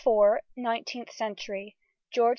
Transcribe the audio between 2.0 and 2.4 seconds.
GEORGE IV.